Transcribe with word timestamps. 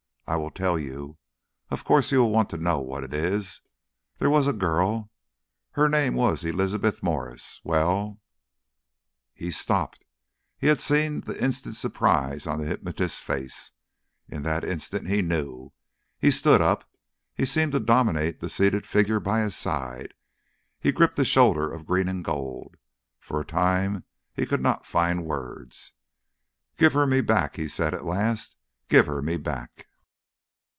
"I 0.27 0.37
will 0.37 0.51
tell 0.51 0.79
you. 0.79 1.17
Of 1.69 1.83
course 1.83 2.09
you 2.13 2.19
will 2.19 2.31
want 2.31 2.49
to 2.51 2.57
know 2.57 2.79
what 2.79 3.03
it 3.03 3.13
is. 3.13 3.59
There 4.17 4.29
was 4.29 4.47
a 4.47 4.53
girl. 4.53 5.11
Her 5.71 5.89
name 5.89 6.13
was 6.15 6.45
Elizabeth 6.45 7.01
Mwres. 7.03 7.59
Well..." 7.65 8.21
He 9.35 9.51
stopped. 9.51 10.05
He 10.57 10.67
had 10.67 10.79
seen 10.79 11.19
the 11.19 11.37
instant 11.43 11.75
surprise 11.75 12.47
on 12.47 12.59
the 12.61 12.65
hypnotist's 12.65 13.19
face. 13.19 13.73
In 14.29 14.43
that 14.43 14.63
instant 14.63 15.09
he 15.09 15.21
knew. 15.21 15.73
He 16.17 16.31
stood 16.31 16.61
up. 16.61 16.89
He 17.35 17.45
seemed 17.45 17.73
to 17.73 17.81
dominate 17.81 18.39
the 18.39 18.49
seated 18.49 18.87
figure 18.87 19.19
by 19.19 19.41
his 19.41 19.57
side. 19.57 20.13
He 20.79 20.93
gripped 20.93 21.17
the 21.17 21.25
shoulder 21.25 21.69
of 21.69 21.85
green 21.85 22.07
and 22.07 22.23
gold. 22.23 22.75
For 23.19 23.41
a 23.41 23.45
time 23.45 24.05
he 24.33 24.45
could 24.45 24.61
not 24.61 24.85
find 24.87 25.25
words. 25.25 25.91
"Give 26.77 26.93
her 26.93 27.05
me 27.05 27.19
back!" 27.19 27.57
he 27.57 27.67
said 27.67 27.93
at 27.93 28.05
last. 28.05 28.55
"Give 28.87 29.07
her 29.07 29.21
me 29.21 29.35
back!" 29.35 29.87